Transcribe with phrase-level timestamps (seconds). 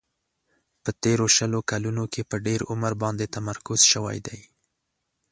[0.83, 4.41] په تیرو شلو کلونو کې په ډېر عمر باندې تمرکز شوی دی.